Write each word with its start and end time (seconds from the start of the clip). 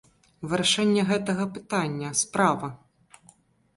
Вырашэнне 0.53 1.03
гэтага 1.11 1.47
пытання, 1.57 2.09
справа. 2.23 2.67